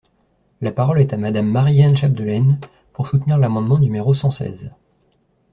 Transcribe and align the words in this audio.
La 0.61 0.71
parole 0.71 0.99
est 0.99 1.13
à 1.13 1.17
Madame 1.17 1.47
Marie-Anne 1.47 1.95
Chapdelaine, 1.95 2.59
pour 2.91 3.05
soutenir 3.07 3.37
l’amendement 3.37 3.77
numéro 3.77 4.15
cent 4.15 4.31
seize. 4.31 4.71